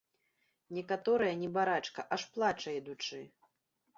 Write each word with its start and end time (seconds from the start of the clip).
Некаторая, 0.77 1.33
небарака, 1.41 2.01
аж 2.17 2.25
плача 2.37 2.69
ідучы. 2.81 3.21